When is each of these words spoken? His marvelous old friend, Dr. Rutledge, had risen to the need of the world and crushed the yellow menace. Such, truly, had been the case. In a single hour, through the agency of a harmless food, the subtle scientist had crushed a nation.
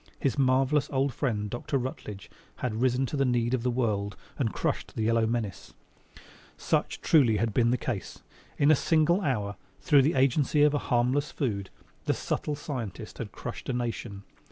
His 0.19 0.35
marvelous 0.35 0.89
old 0.89 1.13
friend, 1.13 1.47
Dr. 1.47 1.77
Rutledge, 1.77 2.31
had 2.55 2.81
risen 2.81 3.05
to 3.05 3.15
the 3.15 3.23
need 3.23 3.53
of 3.53 3.61
the 3.61 3.69
world 3.69 4.17
and 4.39 4.51
crushed 4.51 4.95
the 4.95 5.03
yellow 5.03 5.27
menace. 5.27 5.75
Such, 6.57 7.01
truly, 7.01 7.37
had 7.37 7.53
been 7.53 7.69
the 7.69 7.77
case. 7.77 8.23
In 8.57 8.71
a 8.71 8.75
single 8.75 9.21
hour, 9.21 9.57
through 9.79 10.01
the 10.01 10.15
agency 10.15 10.63
of 10.63 10.73
a 10.73 10.79
harmless 10.89 11.29
food, 11.31 11.69
the 12.05 12.15
subtle 12.15 12.55
scientist 12.55 13.19
had 13.19 13.31
crushed 13.31 13.69
a 13.69 13.73
nation. 13.73 14.23